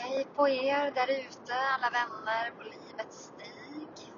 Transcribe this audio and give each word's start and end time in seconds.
Hej 0.00 0.26
på 0.36 0.48
er 0.48 0.90
där 0.90 1.08
ute, 1.08 1.54
alla 1.74 1.90
vänner 1.90 2.50
på 2.56 2.62
livets 2.62 3.18
stig. 3.18 4.12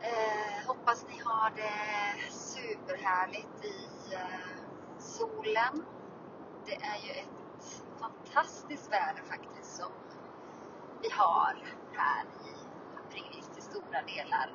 Eh, 0.00 0.66
hoppas 0.66 1.06
ni 1.08 1.20
har 1.24 1.50
det 1.56 2.32
superhärligt 2.32 3.64
i 3.64 4.14
eh, 4.14 4.98
solen. 4.98 5.84
Det 6.66 6.74
är 6.74 7.06
ju 7.06 7.10
ett 7.10 7.84
fantastiskt 8.00 8.92
väder 8.92 9.22
faktiskt 9.22 9.76
som 9.76 9.92
vi 11.02 11.10
har 11.10 11.64
här 11.92 12.24
i 12.24 12.54
april 13.06 13.44
till 13.54 13.62
stora 13.62 14.02
delar. 14.02 14.52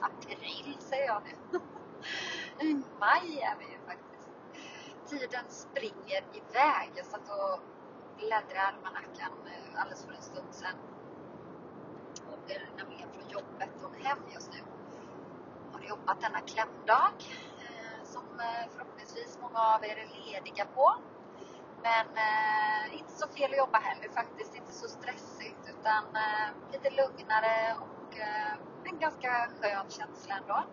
April 0.00 0.76
säger 0.78 1.06
jag 1.06 1.22
nu. 1.24 1.58
I 2.68 2.74
maj 3.00 3.40
är 3.40 3.56
vi 3.58 3.64
ju 3.64 3.78
faktiskt. 3.86 4.30
Tiden 5.06 5.44
springer 5.48 6.24
iväg. 6.32 6.92
Jag 6.94 7.06
satt 7.06 7.28
och 7.28 7.79
bläddra 8.20 8.56
i 8.56 8.66
almanackan 8.72 9.32
eh, 9.46 9.80
alldeles 9.80 10.04
för 10.04 10.12
en 10.12 10.22
stund 10.22 10.50
sedan. 10.50 10.76
Hon 12.28 12.38
är 12.48 12.70
nämligen 12.76 13.08
från 13.14 13.28
jobbet 13.28 13.70
hon 13.82 13.94
är 13.94 14.04
hem 14.04 14.18
just 14.34 14.52
nu. 14.52 14.58
Hon 15.72 15.80
Har 15.80 15.88
jobbat 15.88 16.20
denna 16.20 16.40
klämdag 16.40 17.14
eh, 17.64 18.04
som 18.04 18.24
eh, 18.40 18.64
förhoppningsvis 18.72 19.38
många 19.42 19.60
av 19.74 19.84
er 19.84 19.96
är 20.04 20.08
lediga 20.32 20.64
på. 20.64 20.94
Men 21.82 22.06
eh, 22.26 22.98
inte 22.98 23.12
så 23.12 23.28
fel 23.28 23.50
att 23.50 23.58
jobba 23.58 23.78
heller 23.78 24.08
faktiskt, 24.08 24.54
inte 24.56 24.72
så 24.72 24.88
stressigt 24.88 25.62
utan 25.74 26.04
eh, 26.16 26.48
lite 26.72 26.90
lugnare 26.90 27.76
och 27.84 28.18
eh, 28.18 28.52
en 28.84 28.98
ganska 28.98 29.48
skön 29.60 29.90
känsla 29.90 30.34
ändå. 30.36 30.64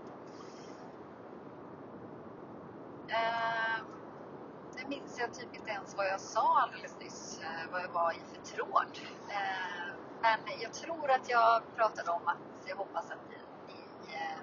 Nu 4.89 4.95
minns 4.95 5.19
jag 5.19 5.33
typ 5.33 5.55
inte 5.55 5.71
ens 5.71 5.95
vad 5.97 6.05
jag 6.05 6.21
sa 6.21 6.59
alldeles 6.59 6.95
nyss, 6.99 7.41
eh, 7.43 7.71
vad 7.71 7.81
jag 7.81 7.89
var 7.89 8.11
i 8.11 8.19
för 8.33 8.55
tråd. 8.55 8.99
Eh, 9.29 9.93
men 10.21 10.39
jag 10.59 10.73
tror 10.73 11.11
att 11.11 11.29
jag 11.29 11.61
pratade 11.75 12.11
om 12.11 12.27
att 12.27 12.67
jag 12.67 12.75
hoppas 12.75 13.11
att 13.11 13.29
ni, 13.29 13.37
ni 13.67 14.13
eh, 14.13 14.39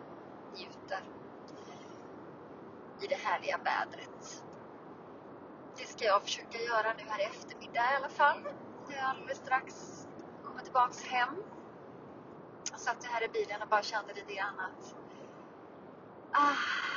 njuter 0.54 1.00
i 3.00 3.06
det 3.06 3.14
härliga 3.14 3.58
vädret. 3.58 4.44
Det 5.76 5.86
ska 5.86 6.04
jag 6.04 6.22
försöka 6.22 6.58
göra 6.58 6.94
nu 6.98 7.04
här 7.08 7.20
i 7.20 7.24
eftermiddag 7.24 7.92
i 7.92 7.96
alla 7.96 8.08
fall. 8.08 8.42
Jag 8.88 8.96
jag 8.96 9.04
alldeles 9.04 9.38
strax 9.38 9.74
kommer 10.44 10.62
tillbaks 10.62 11.04
hem. 11.04 11.42
Jag 12.70 12.80
satt 12.80 13.04
här 13.04 13.24
i 13.24 13.28
bilen 13.28 13.62
och 13.62 13.68
bara 13.68 13.82
kände 13.82 14.14
lite 14.14 14.34
grann 14.34 14.60
att 14.60 14.94
ah, 16.32 16.93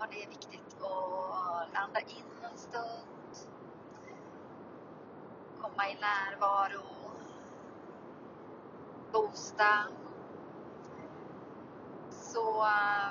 vad 0.00 0.10
det 0.10 0.22
är 0.24 0.28
viktigt 0.28 0.82
att 0.82 1.72
landa 1.74 2.00
in 2.00 2.24
en 2.52 2.58
stund. 2.58 3.50
Komma 5.60 5.88
i 5.88 5.94
närvaro. 5.94 6.84
Boosta. 9.12 9.84
Så 12.10 12.62
eh, 12.62 13.10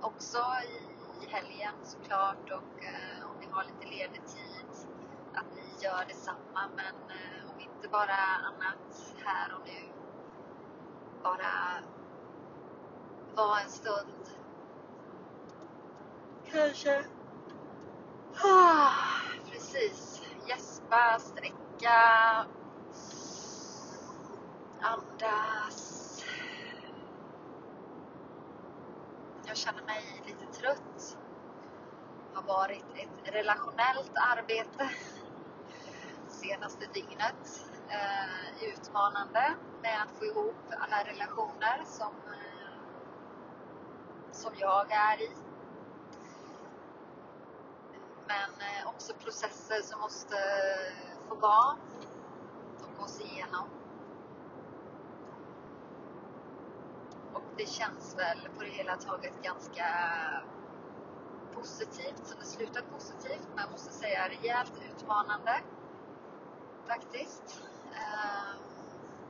också 0.00 0.38
i, 0.38 1.26
helgen 1.26 1.74
såklart 1.82 2.50
och 2.50 2.84
eh, 2.84 3.30
om 3.30 3.40
ni 3.40 3.46
har 3.50 3.64
lite 3.64 3.96
ledig 3.96 4.26
tid 4.26 4.88
att 5.34 5.54
ni 5.54 5.84
gör 5.84 6.04
detsamma 6.08 6.68
men 6.76 7.10
eh, 7.10 7.50
om 7.54 7.60
inte 7.60 7.88
bara 7.88 8.16
annat 8.44 9.14
här 9.24 9.54
och 9.54 9.66
nu 9.66 9.92
bara 11.22 11.82
vara 13.34 13.60
en 13.60 13.70
stund 13.70 14.33
kanske. 16.54 17.04
Ah, 18.44 18.90
precis. 19.50 20.22
Gäspa, 20.46 21.18
sträcka. 21.18 22.46
Andas. 24.80 26.24
Jag 29.46 29.56
känner 29.56 29.82
mig 29.82 30.22
lite 30.26 30.60
trött. 30.60 31.18
Det 32.32 32.40
har 32.40 32.42
varit 32.42 32.84
ett 32.94 33.34
relationellt 33.34 34.12
arbete 34.14 34.90
senaste 36.28 36.86
dygnet. 36.94 37.70
Eh, 37.88 38.68
utmanande 38.68 39.54
med 39.82 40.02
att 40.02 40.18
få 40.18 40.24
ihop 40.24 40.54
alla 40.70 41.04
relationer 41.04 41.84
som, 41.84 42.12
eh, 42.26 42.72
som 44.32 44.52
jag 44.58 44.92
är 44.92 45.22
i 45.22 45.43
men 48.34 48.68
eh, 48.68 48.88
också 48.88 49.14
processer 49.14 49.82
som 49.82 50.00
måste 50.00 50.36
eh, 50.36 51.28
få 51.28 51.34
vara 51.34 51.76
och 52.82 53.00
gås 53.00 53.20
igenom. 53.20 53.68
Och 57.32 57.42
det 57.56 57.68
känns 57.68 58.16
väl 58.18 58.48
på 58.56 58.62
det 58.62 58.70
hela 58.70 58.96
taget 58.96 59.42
ganska 59.42 59.86
positivt, 61.54 62.26
som 62.26 62.38
det 62.40 62.46
slutar 62.46 62.82
positivt, 62.82 63.48
men 63.54 63.64
jag 63.64 63.70
måste 63.70 63.92
säga 63.92 64.28
rejält 64.28 64.72
utmanande 64.90 65.60
faktiskt. 66.86 67.62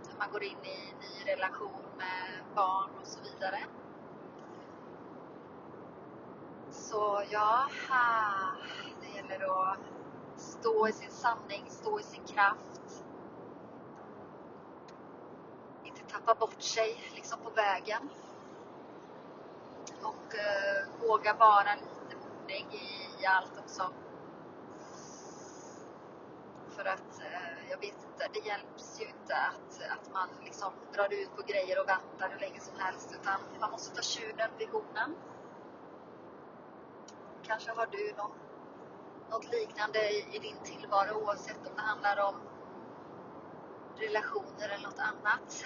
När 0.08 0.18
man 0.18 0.32
går 0.32 0.42
in 0.42 0.64
i 0.64 0.92
en 0.92 0.98
ny 0.98 1.32
relation 1.32 1.82
med 1.98 2.54
barn 2.54 2.90
och 3.00 3.06
så 3.06 3.20
vidare. 3.22 3.58
Så 6.70 7.22
ja, 7.30 7.66
gäller 9.28 9.72
att 9.72 9.78
stå 10.36 10.88
i 10.88 10.92
sin 10.92 11.10
sanning, 11.10 11.64
stå 11.68 12.00
i 12.00 12.02
sin 12.02 12.24
kraft. 12.24 13.04
Inte 15.84 16.00
tappa 16.00 16.34
bort 16.34 16.62
sig 16.62 17.10
liksom 17.14 17.38
på 17.44 17.50
vägen. 17.50 18.10
Och 20.02 20.34
eh, 20.34 21.08
våga 21.08 21.34
vara 21.34 21.74
lite 21.74 22.16
modig 22.16 22.66
i, 22.72 23.26
allt 23.26 23.58
också. 23.58 23.92
För 26.68 26.84
att 26.84 27.20
eh, 27.20 27.70
jag 27.70 27.76
vet 27.76 28.04
inte, 28.04 28.28
det 28.32 28.46
hjälps 28.46 29.00
ju 29.00 29.04
inte 29.04 29.36
att, 29.36 29.98
att 29.98 30.12
man 30.12 30.28
liksom 30.44 30.72
drar 30.92 31.12
ut 31.12 31.36
på 31.36 31.42
grejer 31.42 31.80
och 31.80 31.88
väntar 31.88 32.28
hur 32.28 32.40
länge 32.40 32.60
som 32.60 32.78
helst 32.78 33.16
utan 33.20 33.40
man 33.60 33.70
måste 33.70 33.96
ta 33.96 34.02
tjuren 34.02 34.50
vid 34.58 34.68
hornen. 34.68 35.16
Kanske 37.42 37.70
har 37.72 37.86
du 37.86 38.12
någon, 38.16 38.30
något 39.34 39.52
liknande 39.52 39.98
i, 39.98 40.36
i 40.36 40.38
din 40.38 40.56
tillvaro 40.64 41.14
oavsett 41.24 41.66
om 41.66 41.76
det 41.76 41.82
handlar 41.82 42.28
om 42.28 42.34
relationer 43.96 44.68
eller 44.68 44.88
något 44.88 44.98
annat. 44.98 45.64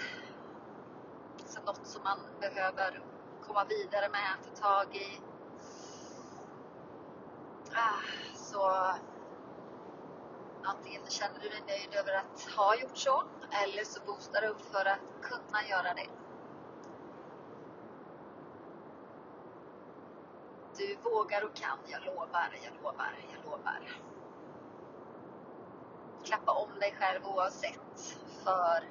Så 1.45 1.61
något 1.61 1.87
som 1.87 2.03
man 2.03 2.19
behöver 2.39 3.03
komma 3.47 3.65
vidare 3.65 4.09
med, 4.09 4.31
ta 4.43 4.61
tag 4.61 4.95
i. 4.95 5.21
Ah, 7.73 8.01
så 8.35 8.61
antingen 10.63 11.01
känner 11.09 11.39
du 11.39 11.49
dig 11.49 11.63
nöjd 11.67 11.93
över 11.99 12.13
att 12.13 12.41
ha 12.57 12.75
gjort 12.75 12.97
så 12.97 13.23
eller 13.63 13.83
så 13.83 13.99
boostar 14.05 14.41
du 14.41 14.47
upp 14.47 14.61
för 14.61 14.85
att 14.85 14.99
kunna 15.21 15.67
göra 15.69 15.93
det. 15.93 16.07
Du 20.79 20.95
vågar 21.03 21.43
och 21.45 21.55
kan, 21.55 21.77
jag 21.87 22.05
lovar, 22.05 22.55
jag 22.63 22.73
lovar, 22.83 23.13
jag 23.33 23.45
lovar. 23.45 23.91
Klappa 26.23 26.51
om 26.51 26.79
dig 26.79 26.95
själv 26.99 27.25
oavsett 27.25 28.17
för 28.43 28.83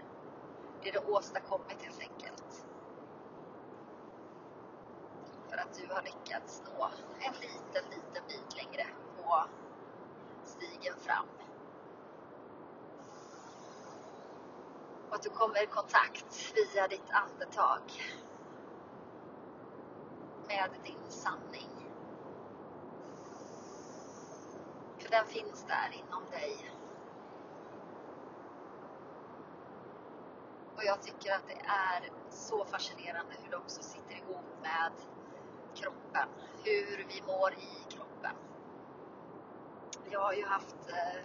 det 0.83 0.91
du 0.91 0.99
åstadkommit 0.99 1.83
helt 1.83 2.01
enkelt. 2.01 2.67
För 5.49 5.57
att 5.57 5.75
du 5.75 5.95
har 5.95 6.03
lyckats 6.03 6.63
nå 6.65 6.91
en 7.21 7.33
liten, 7.33 7.91
liten 7.91 8.23
bit 8.29 8.57
längre 8.57 8.87
på 9.17 9.45
stigen 10.45 10.97
fram. 10.97 11.27
Och 15.09 15.15
att 15.15 15.23
du 15.23 15.31
kommer 15.31 15.63
i 15.63 15.67
kontakt 15.67 16.53
via 16.55 16.89
ditt 16.89 17.11
andetag 17.11 17.81
med 20.49 20.71
din 20.85 21.11
sanning. 21.11 21.78
För 25.09 25.17
den 25.17 25.27
finns 25.27 25.65
där 25.65 25.91
inom 25.93 26.31
dig. 26.31 26.71
Och 30.77 30.85
jag 30.85 31.03
tycker 31.03 31.33
att 31.33 31.47
det 31.47 31.61
är 31.67 32.11
så 32.31 32.65
fascinerande 32.65 33.33
hur 33.43 33.51
det 33.51 33.57
också 33.57 33.83
sitter 33.83 34.15
ihop 34.15 34.45
med 34.63 34.93
kroppen. 35.75 36.29
Hur 36.65 37.07
vi 37.09 37.23
mår 37.27 37.53
i 37.53 37.93
kroppen. 37.95 38.37
Jag 40.11 40.21
har 40.21 40.33
ju 40.33 40.45
haft 40.45 40.89
eh, 40.89 41.23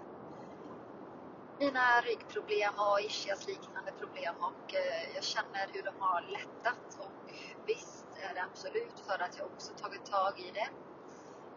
mina 1.59 2.01
ryggproblem 2.01 2.73
och 2.77 3.01
ischias 3.01 3.47
liknande 3.47 3.91
problem 3.91 4.35
och 4.39 4.75
eh, 4.75 5.15
jag 5.15 5.23
känner 5.23 5.67
hur 5.73 5.83
de 5.83 5.93
har 5.99 6.21
lättat 6.21 6.99
och 6.99 7.31
visst 7.65 8.05
är 8.29 8.33
det 8.33 8.43
absolut 8.43 8.99
för 9.07 9.23
att 9.23 9.37
jag 9.37 9.47
också 9.47 9.73
tagit 9.73 10.05
tag 10.05 10.39
i 10.39 10.51
det 10.51 10.69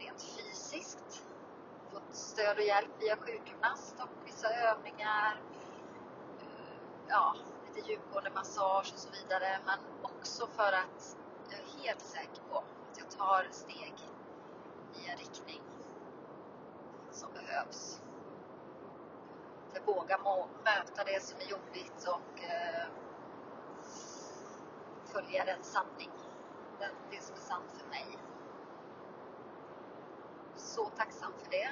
rent 0.04 0.22
fysiskt 0.22 1.26
fått 1.96 2.14
stöd 2.16 2.56
och 2.56 2.62
hjälp 2.62 2.90
via 2.98 3.16
sjukgymnast 3.16 3.94
och 4.00 4.26
vissa 4.26 4.48
övningar. 4.48 5.40
Eh, 6.40 6.76
ja, 7.08 7.34
lite 7.66 7.90
djupgående 7.90 8.30
massage 8.30 8.92
och 8.92 8.98
så 8.98 9.10
vidare. 9.10 9.58
Men 9.66 9.78
också 10.02 10.46
för 10.46 10.72
att 10.72 11.16
jag 11.50 11.60
är 11.60 11.86
helt 11.86 12.00
säker 12.00 12.42
på 12.50 12.58
att 12.58 12.98
jag 12.98 13.10
tar 13.10 13.46
steg 13.50 13.94
i 14.94 15.08
en 15.10 15.18
riktning 15.18 15.62
som 17.10 17.28
behövs. 17.32 18.00
För 19.70 19.80
att 19.80 19.88
våga 19.88 20.18
möta 20.64 21.04
det 21.04 21.22
som 21.22 21.40
är 21.40 21.50
jobbigt 21.50 22.08
och 22.08 22.44
eh, 22.44 22.86
följa 25.04 25.44
den 25.44 25.62
sanning, 25.62 26.10
det 27.10 27.22
som 27.22 27.36
är 27.36 27.40
sant 27.40 27.72
för 27.78 27.88
mig. 27.88 28.18
Så 30.56 30.90
tacksam 30.96 31.15
för 31.46 31.50
det. 31.50 31.68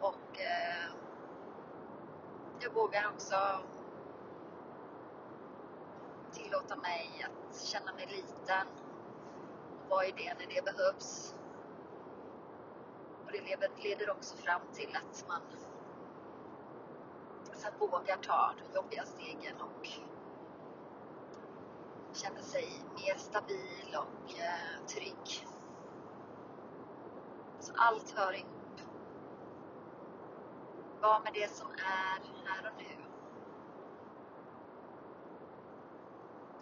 Och 0.00 0.40
eh, 0.40 0.90
jag 2.60 2.74
vågar 2.74 3.08
också 3.14 3.36
tillåta 6.32 6.76
mig 6.76 7.26
att 7.26 7.60
känna 7.66 7.92
mig 7.92 8.06
liten 8.06 8.66
och 9.84 9.90
vara 9.90 10.06
i 10.06 10.12
det 10.16 10.34
när 10.38 10.54
det 10.54 10.64
behövs. 10.64 11.34
Och 13.26 13.32
det 13.32 13.82
leder 13.82 14.10
också 14.10 14.36
fram 14.36 14.62
till 14.72 14.96
att 14.96 15.24
man 15.28 15.40
sen 17.54 17.72
vågar 17.78 18.16
ta 18.16 18.54
de 18.58 18.74
jobbiga 18.74 19.04
stegen 19.04 19.60
och 19.60 19.88
känner 22.12 22.42
sig 22.42 22.68
mer 22.94 23.16
stabil 23.16 23.96
och 23.96 24.40
eh, 24.40 24.86
trygg. 24.86 25.46
Så 27.60 27.72
allt 27.76 28.10
hör 28.10 28.32
ihop. 28.32 28.61
Var 31.02 31.20
med 31.20 31.32
det 31.34 31.50
som 31.50 31.66
är 31.70 32.20
här 32.46 32.66
och 32.66 32.78
nu. 32.78 33.04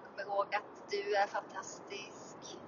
Kom 0.04 0.20
ihåg 0.20 0.54
att 0.54 0.90
du 0.90 1.14
är 1.14 1.26
fantastisk. 1.26 2.58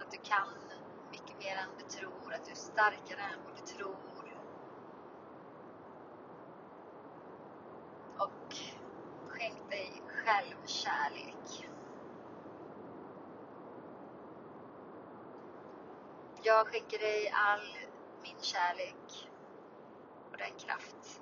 Att 0.00 0.10
du 0.10 0.16
kan 0.16 0.48
mycket 1.10 1.38
mer 1.38 1.56
än 1.56 1.68
du 1.78 1.84
tror. 1.84 2.34
Att 2.34 2.44
du 2.44 2.50
är 2.50 2.56
starkare 2.56 3.20
än 3.20 3.44
vad 3.44 3.56
du 3.56 3.62
tror. 3.62 3.96
Och 8.18 8.54
skänk 9.28 9.70
dig 9.70 10.02
själv 10.06 10.66
kärlek. 10.66 11.68
Jag 16.42 16.66
skänker 16.66 16.98
dig 16.98 17.32
all 17.34 17.89
min 18.22 18.40
kärlek 18.40 19.28
och 20.30 20.38
den 20.38 20.58
kraft 20.58 21.20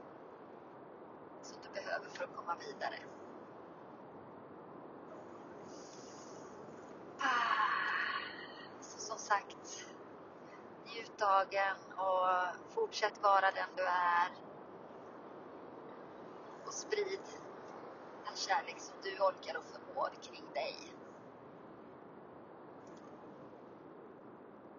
som 1.43 1.57
du 1.63 1.69
behöver 1.69 2.09
för 2.09 2.25
att 2.25 2.37
komma 2.37 2.57
vidare. 2.57 2.99
Ah, 7.21 8.81
så 8.81 8.99
som 8.99 9.19
sagt, 9.19 9.87
njut 10.85 11.19
dagen 11.19 11.77
och 11.97 12.73
fortsätt 12.75 13.23
vara 13.23 13.51
den 13.51 13.77
du 13.77 13.83
är. 13.83 14.31
Och 16.67 16.73
sprid 16.75 17.21
den 18.25 18.37
kärlek 18.37 18.81
som 18.81 18.95
du 19.03 19.19
orkar 19.19 19.57
och 19.57 19.65
förmår 19.65 20.11
kring 20.23 20.53
dig. 20.55 20.77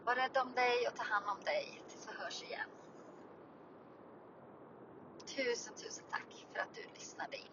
Var 0.05 0.15
rädd 0.15 0.37
om 0.37 0.53
dig 0.53 0.87
och 0.87 0.95
ta 0.95 1.03
hand 1.03 1.25
om 1.29 1.43
dig 1.43 1.81
hörs 2.19 2.43
igen. 2.43 2.69
Tusen, 5.25 5.73
tusen 5.75 6.05
tack 6.09 6.45
för 6.53 6.59
att 6.59 6.75
du 6.75 6.81
lyssnade 6.93 7.37
in. 7.37 7.43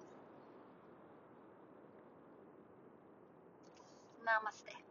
Namaste. 4.24 4.85